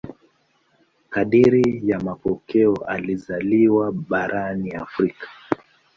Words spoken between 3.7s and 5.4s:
barani Afrika.